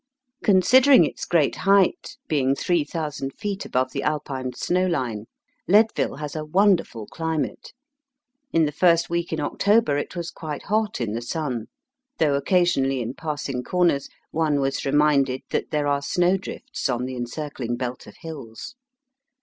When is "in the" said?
8.51-8.71, 11.01-11.21